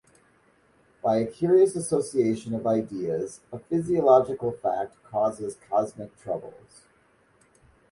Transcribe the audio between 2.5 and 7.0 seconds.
of ideas, a physiological fact causes cosmic troubles.